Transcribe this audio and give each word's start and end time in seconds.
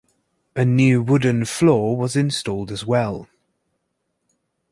A 0.55 0.65
new 0.65 1.03
wooden 1.03 1.45
floor 1.45 1.95
was 1.95 2.15
installed 2.15 2.71
as 2.71 2.83
well. 2.83 3.29